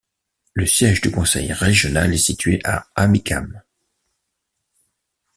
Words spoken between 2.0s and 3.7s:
est situé à Amikam.